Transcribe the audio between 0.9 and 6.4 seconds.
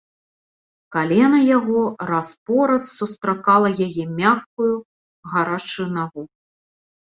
Калена яго раз-пораз сустракала яе мяккую гарачую нагу.